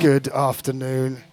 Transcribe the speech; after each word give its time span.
Good 0.00 0.28
afternoon. 0.28 1.24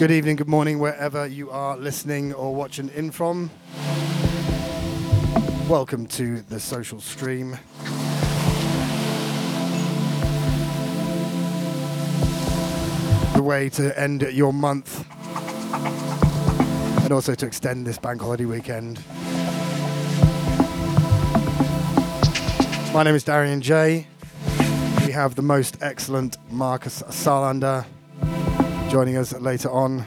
Good 0.00 0.10
evening, 0.10 0.34
good 0.34 0.48
morning, 0.48 0.80
wherever 0.80 1.28
you 1.28 1.48
are 1.48 1.76
listening 1.76 2.34
or 2.34 2.56
watching 2.56 2.88
in 2.88 3.12
from. 3.12 3.52
Welcome 5.68 6.08
to 6.08 6.42
the 6.42 6.58
social 6.58 7.00
stream. 7.00 7.56
The 13.36 13.42
way 13.44 13.68
to 13.68 13.96
end 13.96 14.22
your 14.22 14.52
month 14.52 15.06
and 17.04 17.12
also 17.12 17.36
to 17.36 17.46
extend 17.46 17.86
this 17.86 17.98
bank 17.98 18.20
holiday 18.20 18.44
weekend. 18.46 19.00
My 22.92 23.04
name 23.04 23.14
is 23.14 23.22
Darien 23.22 23.60
J. 23.60 24.08
We 25.06 25.12
have 25.12 25.34
the 25.34 25.42
most 25.42 25.82
excellent 25.82 26.36
Marcus 26.50 27.02
Salander 27.02 27.84
joining 28.88 29.16
us 29.16 29.32
later 29.34 29.70
on. 29.70 30.04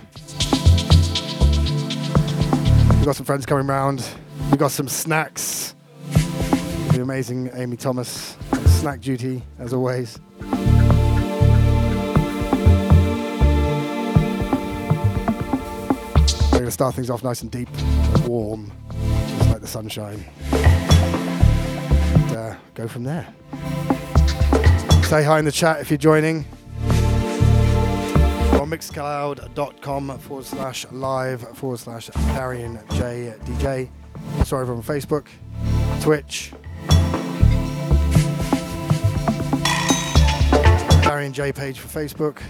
We've 2.89 3.05
got 3.05 3.15
some 3.15 3.25
friends 3.25 3.45
coming 3.45 3.67
round. 3.67 4.07
We've 4.49 4.57
got 4.57 4.71
some 4.71 4.87
snacks. 4.87 5.75
The 6.91 7.01
amazing 7.01 7.51
Amy 7.55 7.77
Thomas. 7.77 8.37
Snack 8.67 9.01
duty, 9.01 9.43
as 9.59 9.73
always. 9.73 10.19
We're 10.39 10.49
going 16.51 16.65
to 16.65 16.71
start 16.71 16.95
things 16.95 17.09
off 17.09 17.23
nice 17.23 17.41
and 17.41 17.51
deep, 17.51 17.69
warm, 18.25 18.71
just 19.37 19.49
like 19.49 19.61
the 19.61 19.67
sunshine. 19.67 20.23
And 22.13 22.35
uh, 22.35 22.55
go 22.73 22.87
from 22.87 23.03
there. 23.03 23.27
Say 25.05 25.23
hi 25.23 25.37
in 25.37 25.45
the 25.45 25.51
chat 25.51 25.81
if 25.81 25.91
you're 25.91 25.99
joining. 25.99 26.45
On 28.59 28.67
mixcloud.com 28.67 30.17
forward 30.17 30.45
slash 30.45 30.83
live 30.91 31.41
forward 31.55 31.77
slash 31.77 32.07
Darien 32.33 32.79
J 32.89 33.35
DJ. 33.43 33.89
Sorry 34.47 34.67
on 34.67 34.81
Facebook, 34.81 35.27
Twitch. 36.01 36.53
Darien 41.03 41.33
J 41.33 41.51
page 41.51 41.77
for 41.77 41.99
Facebook. 41.99 42.41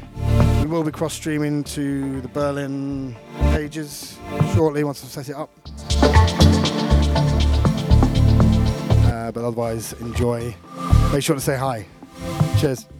We 0.61 0.67
will 0.69 0.83
be 0.85 0.91
cross 0.91 1.13
streaming 1.13 1.65
to 1.65 2.21
the 2.21 2.29
Berlin 2.29 3.17
pages 3.51 4.17
shortly 4.53 4.85
once 4.85 5.03
I've 5.03 5.09
set 5.09 5.27
it 5.27 5.35
up. 5.35 5.49
Uh, 9.11 9.31
but 9.33 9.43
otherwise, 9.43 9.91
enjoy. 9.99 10.55
Make 11.11 11.21
sure 11.21 11.35
to 11.35 11.41
say 11.41 11.57
hi. 11.57 11.85
Cheers. 12.57 12.94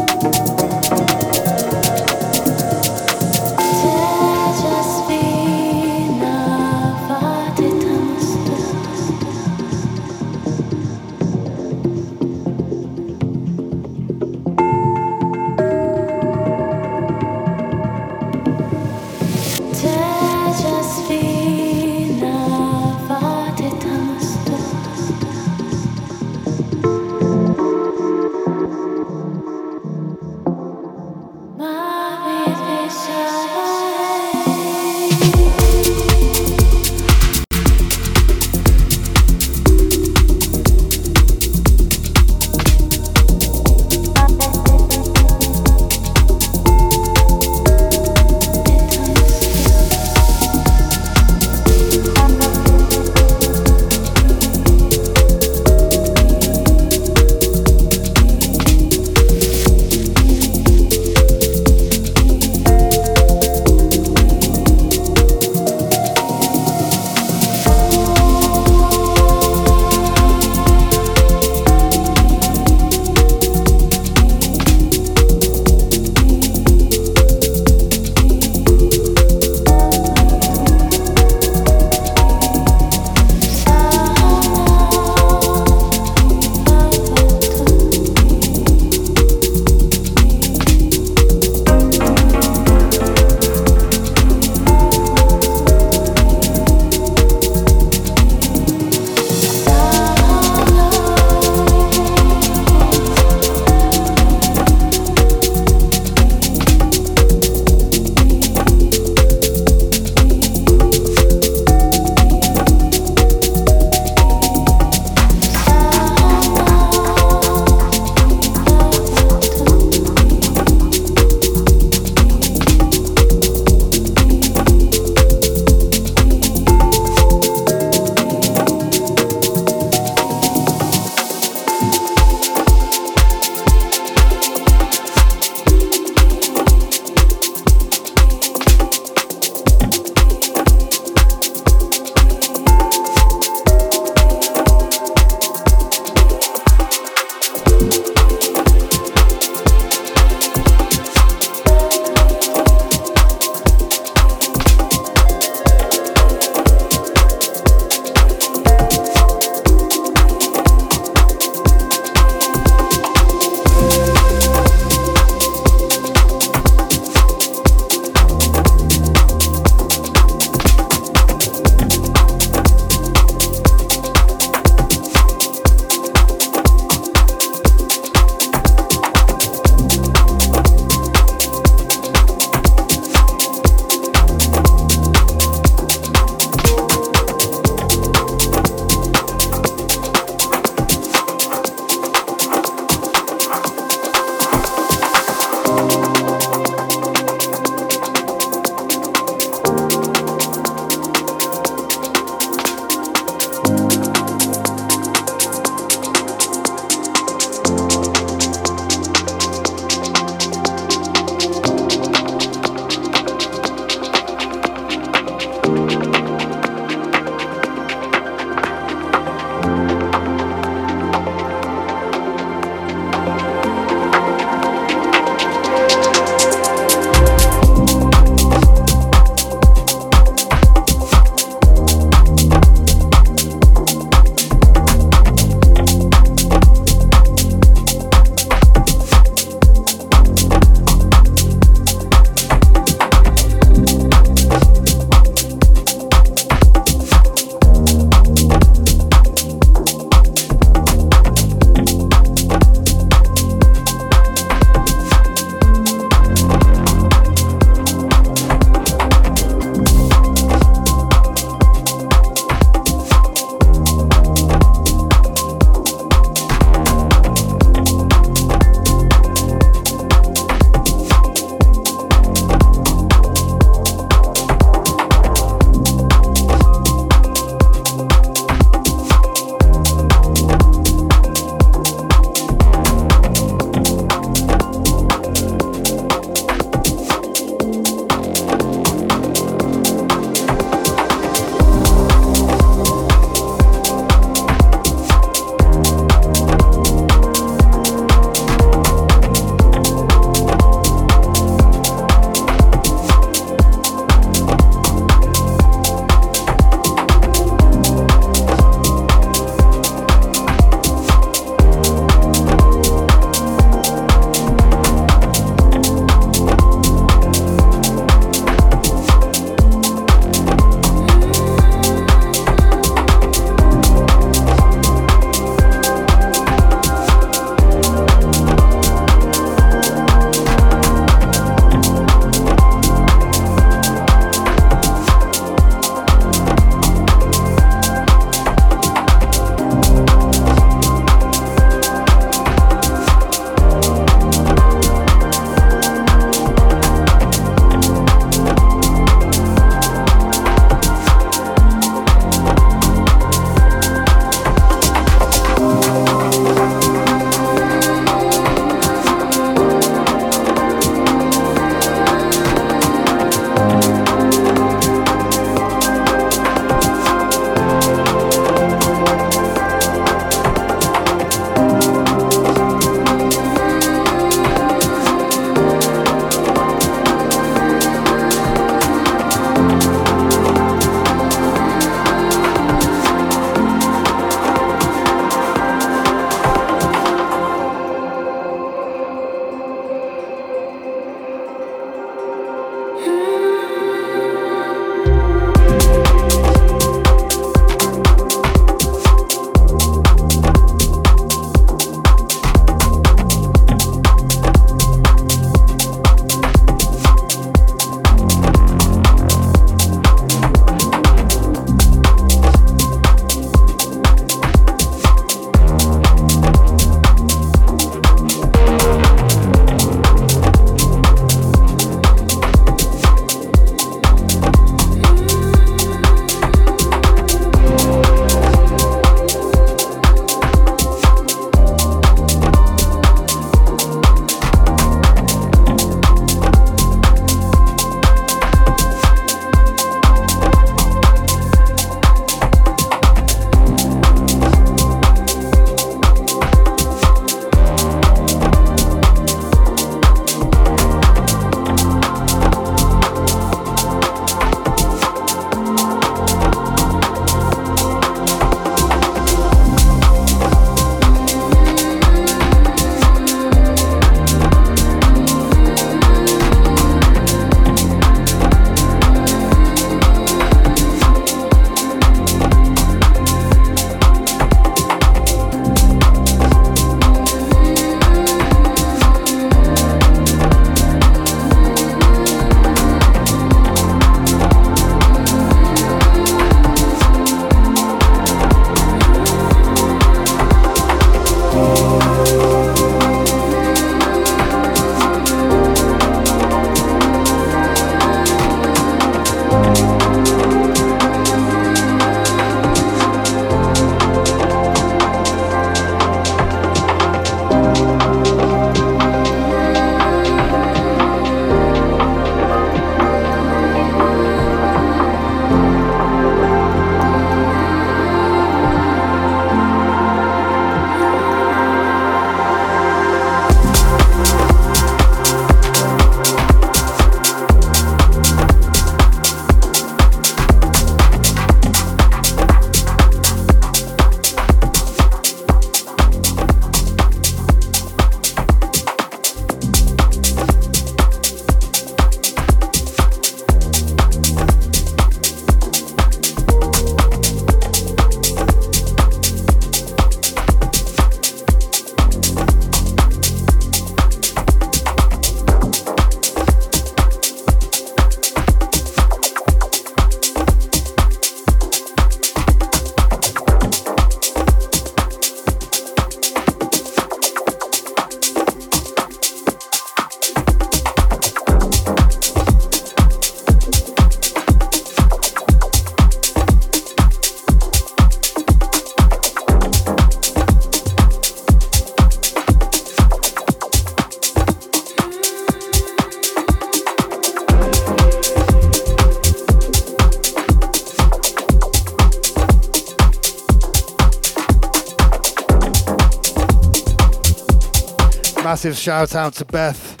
Massive 598.64 598.82
shout 598.82 599.14
out 599.14 599.34
to 599.34 599.44
Beth. 599.44 600.00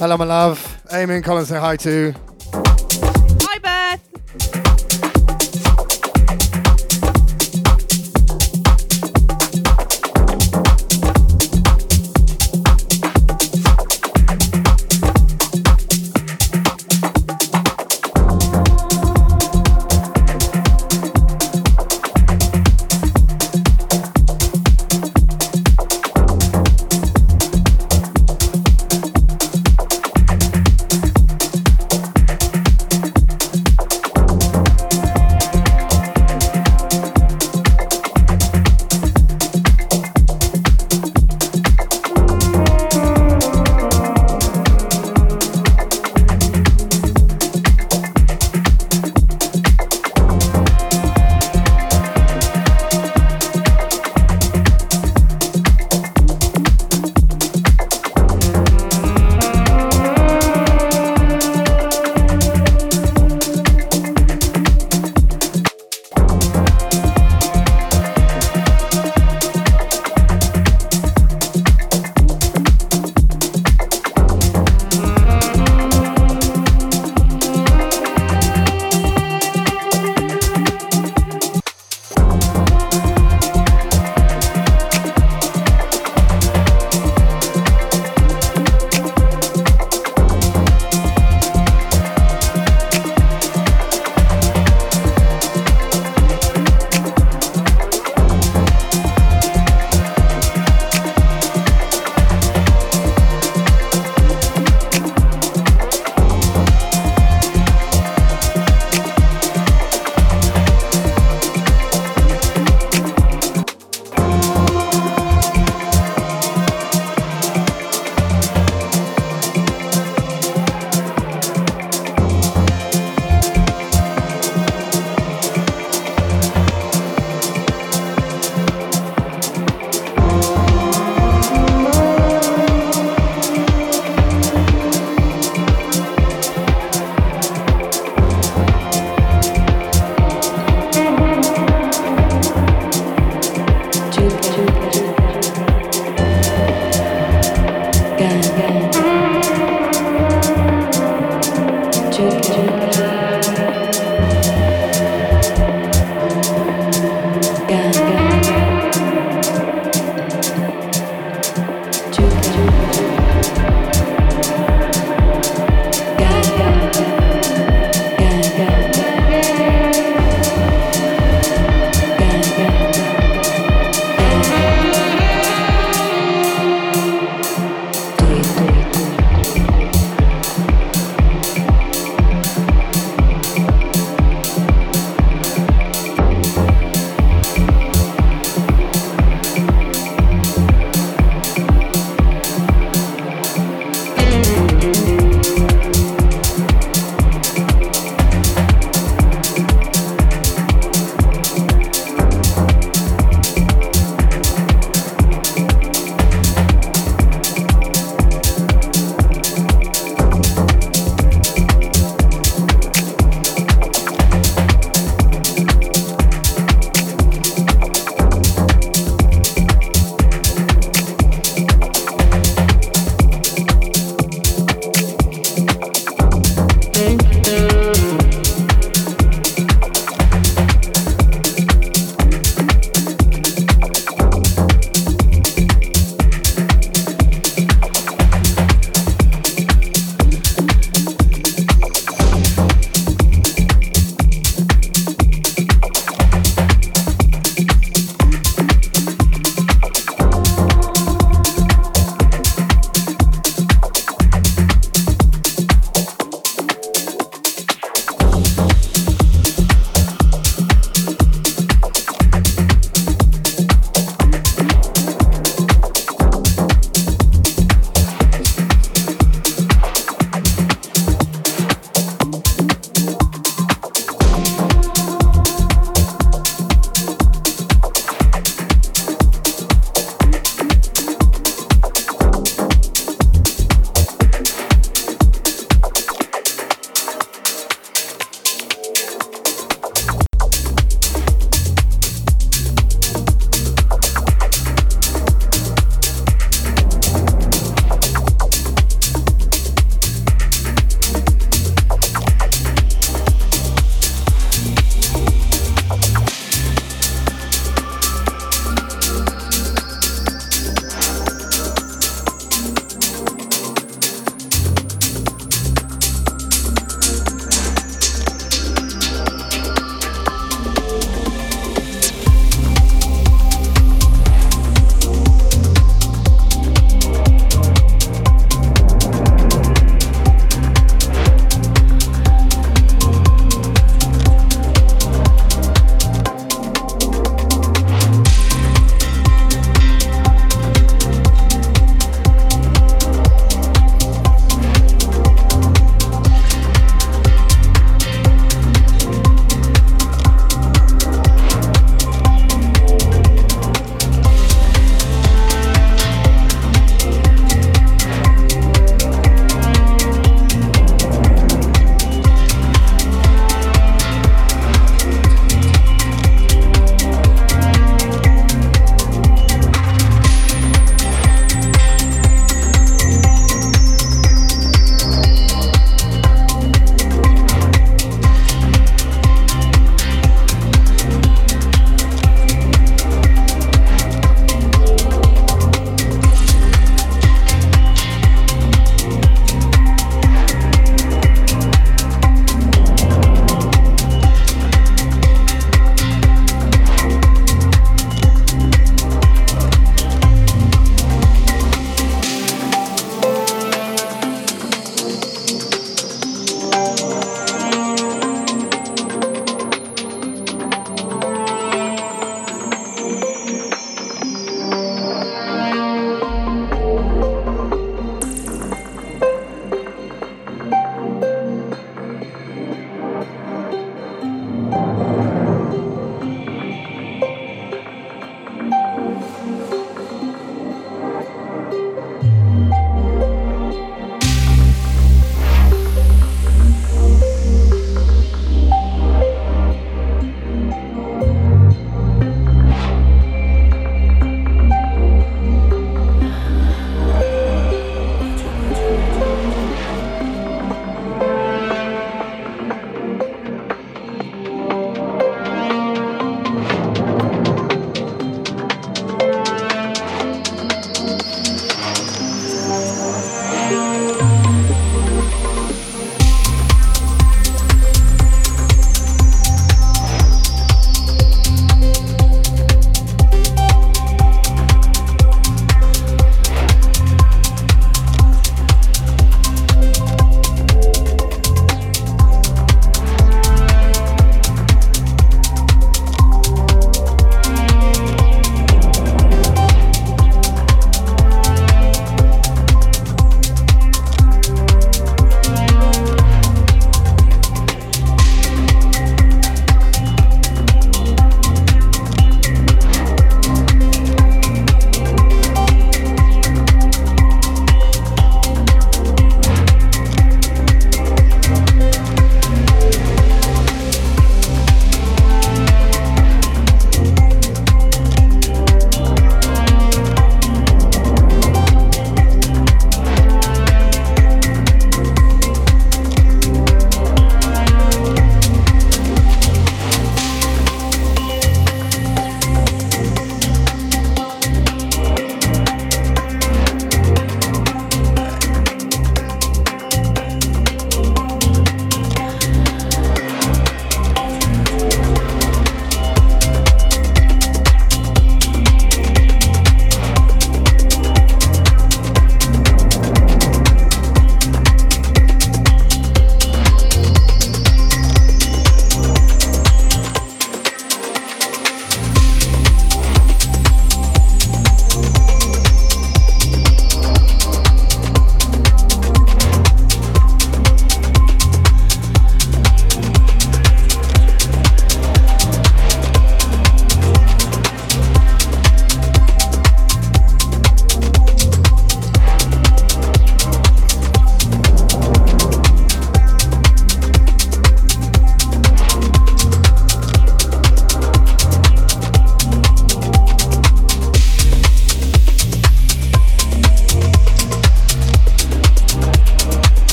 Hello, 0.00 0.16
my 0.16 0.24
love. 0.24 0.82
Amy 0.90 1.20
Colin 1.20 1.46
say 1.46 1.60
hi 1.60 1.76
to. 1.76 2.29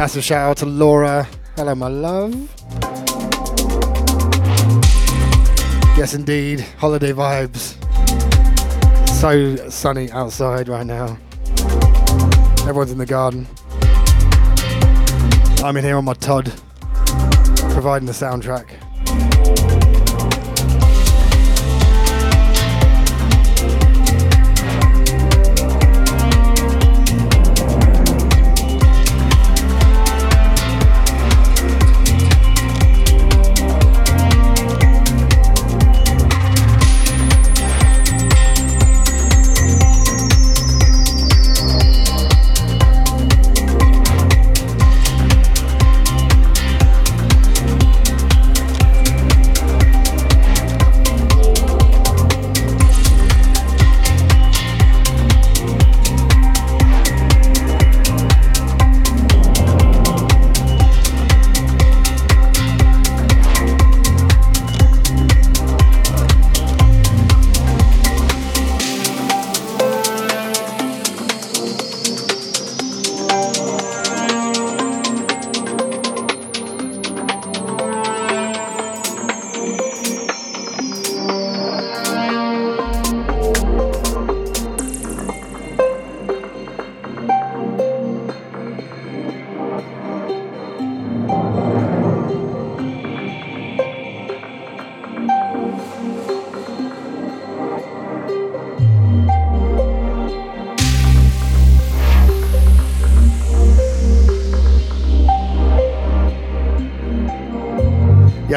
Massive 0.00 0.24
shout 0.24 0.48
out 0.48 0.56
to 0.56 0.64
Laura. 0.64 1.28
Hello, 1.56 1.74
my 1.74 1.88
love. 1.88 2.32
Yes, 5.94 6.14
indeed. 6.14 6.60
Holiday 6.78 7.12
vibes. 7.12 7.76
So 9.20 9.68
sunny 9.68 10.10
outside 10.10 10.70
right 10.70 10.86
now. 10.86 11.18
Everyone's 12.66 12.92
in 12.92 12.96
the 12.96 13.04
garden. 13.04 13.46
I'm 15.62 15.76
in 15.76 15.84
here 15.84 15.98
on 15.98 16.06
my 16.06 16.14
Todd, 16.14 16.50
providing 17.74 18.06
the 18.06 18.14
soundtrack. 18.14 18.79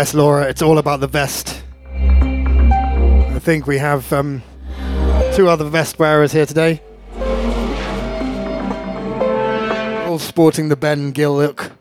Yes, 0.03 0.13
Laura, 0.13 0.43
it's 0.49 0.61
all 0.61 0.79
about 0.79 0.99
the 0.99 1.07
vest. 1.07 1.63
I 1.89 3.39
think 3.39 3.67
we 3.67 3.77
have 3.77 4.11
um, 4.11 4.43
two 5.33 5.47
other 5.47 5.63
vest 5.63 5.97
wearers 5.97 6.33
here 6.33 6.45
today. 6.45 6.81
All 10.05 10.19
sporting 10.19 10.67
the 10.67 10.75
Ben 10.75 11.11
Gill 11.11 11.37
look. 11.37 11.71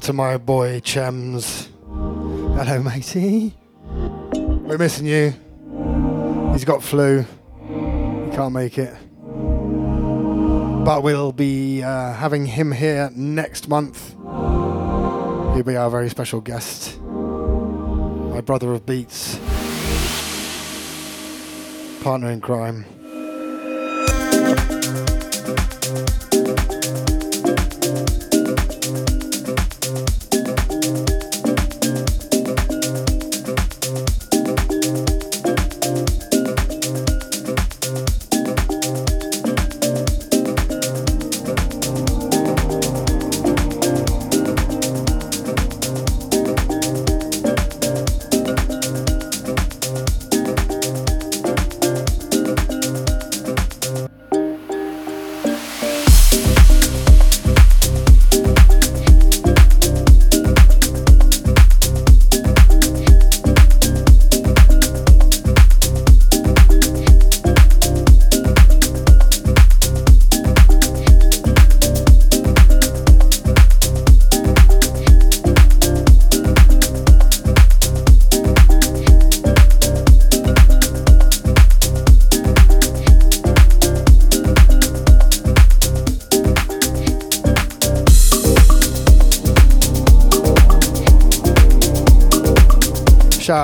Out 0.00 0.04
to 0.04 0.12
my 0.14 0.38
boy 0.38 0.80
Chems. 0.80 1.68
Hello, 2.56 2.82
matey. 2.82 3.54
We're 3.84 4.78
missing 4.78 5.04
you. 5.04 5.34
He's 6.52 6.64
got 6.64 6.82
flu. 6.82 7.26
He 7.68 8.34
can't 8.34 8.54
make 8.54 8.78
it. 8.78 8.94
But 10.84 11.02
we'll 11.02 11.32
be 11.32 11.82
uh, 11.82 12.14
having 12.14 12.46
him 12.46 12.72
here 12.72 13.10
next 13.14 13.68
month. 13.68 14.14
He'll 15.54 15.64
be 15.64 15.76
our 15.76 15.90
very 15.90 16.08
special 16.08 16.40
guest. 16.40 16.98
My 17.02 18.40
brother 18.40 18.72
of 18.72 18.86
beats. 18.86 19.38
Partner 22.02 22.30
in 22.30 22.40
crime. 22.40 22.86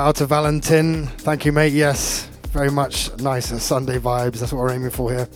Out 0.07 0.15
to 0.15 0.25
Valentin. 0.25 1.05
Thank 1.05 1.43
you, 1.43 1.51
mate. 1.51 1.73
Yes, 1.73 2.29
very 2.53 2.71
much 2.71 3.13
nice 3.17 3.47
Sunday 3.61 3.99
vibes. 3.99 4.39
That's 4.39 4.53
what 4.53 4.59
we're 4.59 4.71
aiming 4.71 4.91
for 4.91 5.11
here. 5.11 5.27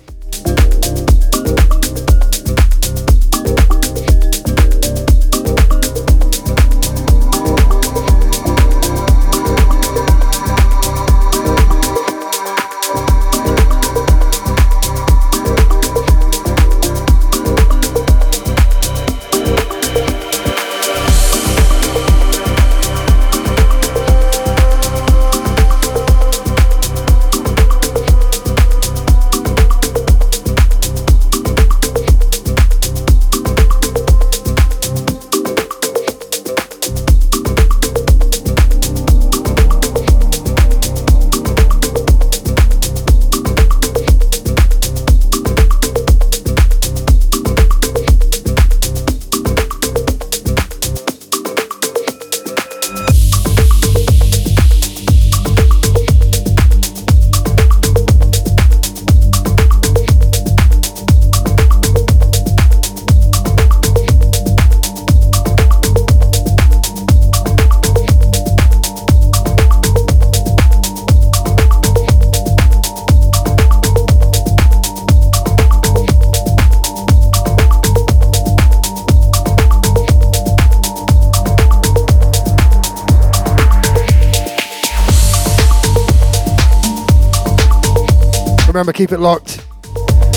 Keep 89.01 89.11
it 89.13 89.19
locked. 89.19 89.65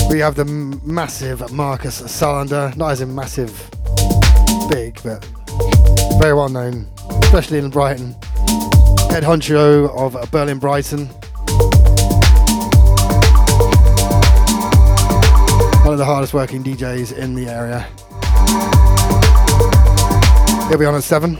We 0.09 0.17
have 0.21 0.33
the 0.33 0.45
massive 0.83 1.51
Marcus 1.51 2.01
Salander, 2.01 2.75
not 2.75 2.93
as 2.93 3.01
in 3.01 3.13
massive, 3.13 3.51
big, 4.71 4.99
but 5.03 5.23
very 6.19 6.33
well 6.33 6.49
known, 6.49 6.87
especially 7.21 7.59
in 7.59 7.69
Brighton. 7.69 8.13
Head 9.11 9.21
honcho 9.21 9.95
of 9.95 10.31
Berlin 10.31 10.57
Brighton. 10.57 11.05
One 15.85 15.93
of 15.93 15.99
the 15.99 16.05
hardest 16.05 16.33
working 16.33 16.63
DJs 16.63 17.15
in 17.15 17.35
the 17.35 17.47
area. 17.47 17.81
He'll 20.69 20.79
be 20.79 20.85
on 20.85 20.95
at 20.95 21.03
7. 21.03 21.37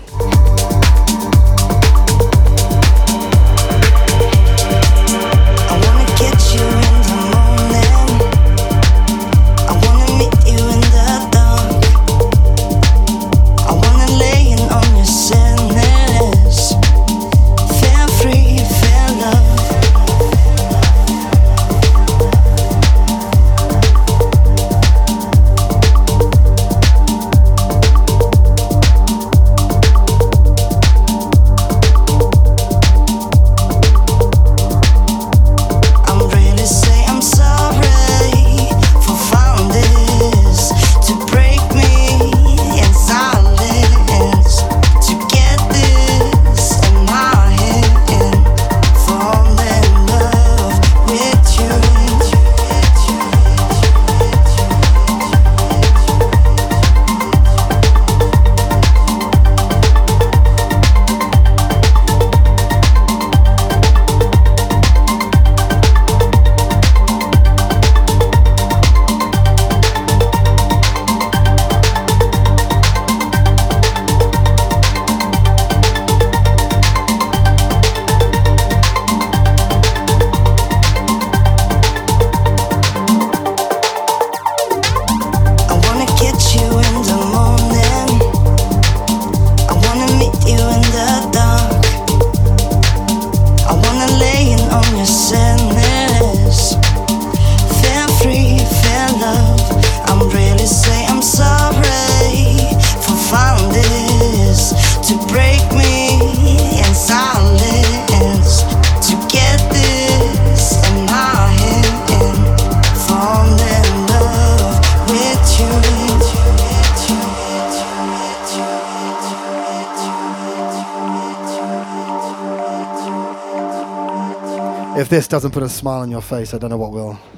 Smile 125.86 126.02
on 126.02 126.10
your 126.10 126.20
face, 126.20 126.52
I 126.56 126.58
don't 126.58 126.72
know 126.72 126.78
what 126.78 126.92
will. 126.92 127.35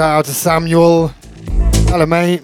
Shout 0.00 0.18
out 0.20 0.24
to 0.24 0.32
Samuel. 0.32 1.08
Hello, 1.90 2.06
mate. 2.06 2.40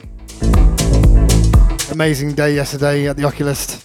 Amazing 1.91 2.35
day 2.35 2.55
yesterday 2.55 3.09
at 3.09 3.17
the 3.17 3.25
Oculist. 3.25 3.83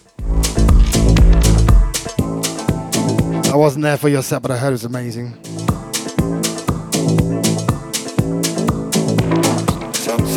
I 3.49 3.55
wasn't 3.55 3.83
there 3.83 3.95
for 3.95 4.09
your 4.09 4.23
set, 4.23 4.41
but 4.41 4.51
I 4.51 4.57
heard 4.57 4.71
it 4.71 4.71
was 4.71 4.83
amazing. 4.83 5.41
Some 9.93 10.27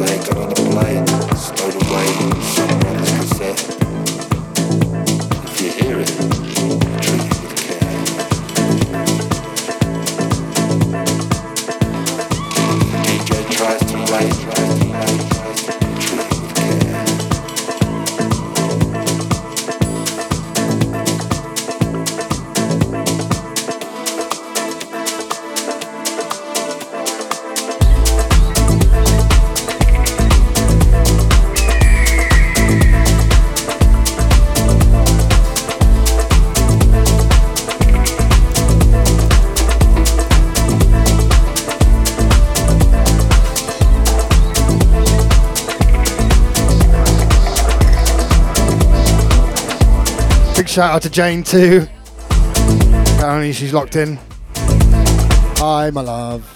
shout 50.74 50.90
out 50.90 51.02
to 51.02 51.09
Jane 51.09 51.44
too. 51.44 51.86
Apparently 52.30 53.52
she's 53.52 53.72
locked 53.72 53.94
in. 53.94 54.18
Hi, 54.56 55.90
my 55.90 56.01
love. 56.01 56.53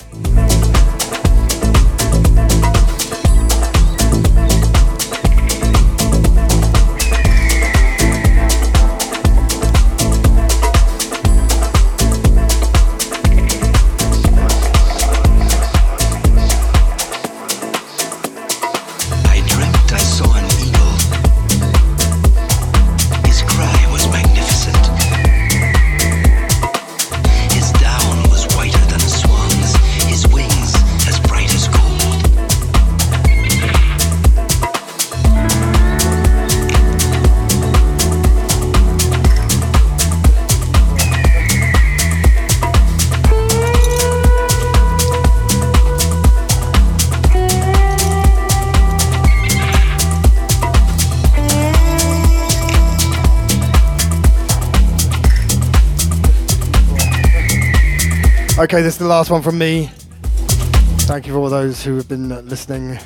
Okay, 58.69 58.83
this 58.83 58.97
is 58.97 58.99
the 58.99 59.07
last 59.07 59.31
one 59.31 59.41
from 59.41 59.57
me. 59.57 59.87
Thank 61.07 61.27
you 61.27 61.33
for 61.33 61.39
all 61.39 61.49
those 61.49 61.83
who 61.83 61.97
have 61.97 62.07
been 62.07 62.31
uh, 62.31 62.43
listening 62.43 62.99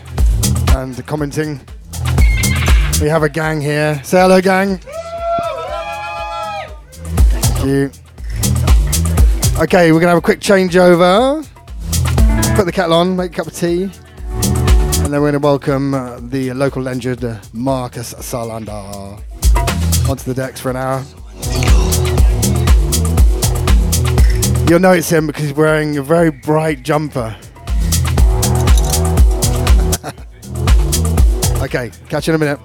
and 0.71 1.07
commenting. 1.07 1.61
We 3.01 3.07
have 3.07 3.23
a 3.23 3.29
gang 3.29 3.61
here. 3.61 4.03
Say 4.03 4.21
hello, 4.21 4.41
gang. 4.41 4.79
Thank 6.89 7.65
you. 7.65 7.93
Okay, 9.63 9.93
we're 9.93 10.01
gonna 10.01 10.09
have 10.09 10.19
a 10.19 10.21
quick 10.21 10.41
changeover. 10.41 11.47
Put 12.57 12.65
the 12.65 12.73
kettle 12.73 12.95
on, 12.95 13.15
make 13.15 13.31
a 13.31 13.35
cup 13.37 13.47
of 13.47 13.55
tea, 13.55 13.85
and 13.85 15.13
then 15.13 15.21
we're 15.23 15.31
gonna 15.31 15.39
welcome 15.39 15.95
uh, 15.95 16.19
the 16.23 16.53
local 16.55 16.83
legend 16.83 17.25
uh, 17.25 17.41
Marcus 17.53 18.15
Salander 18.15 19.23
onto 20.11 20.25
the 20.25 20.35
decks 20.35 20.59
for 20.61 20.71
an 20.71 20.77
hour. 20.77 21.05
You'll 24.73 24.81
notice 24.81 25.13
him 25.13 25.27
because 25.27 25.43
he's 25.43 25.53
wearing 25.53 25.99
a 25.99 26.03
very 26.03 26.31
bright 26.31 26.83
jumper. 26.83 27.37
okay, 31.63 31.91
catch 32.09 32.27
you 32.27 32.33
in 32.33 32.37
a 32.37 32.39
minute. 32.39 32.59